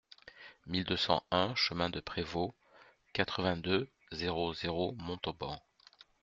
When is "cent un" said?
0.97-1.53